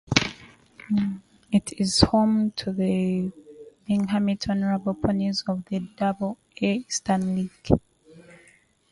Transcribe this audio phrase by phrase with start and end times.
[1.51, 3.31] It is home to the
[3.87, 7.69] Binghamton Rumble Ponies of the double-A Eastern League.